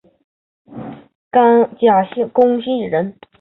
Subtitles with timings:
[1.77, 3.19] 贾公彦人。